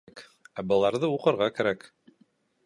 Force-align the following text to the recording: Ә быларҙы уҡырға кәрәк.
Ә 0.61 0.63
быларҙы 0.71 1.09
уҡырға 1.17 1.51
кәрәк. 1.61 1.87